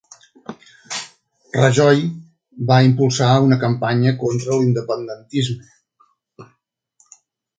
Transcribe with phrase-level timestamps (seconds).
[1.57, 1.99] Rajoy
[2.71, 6.47] va impulsar una campanya contra l'independentisme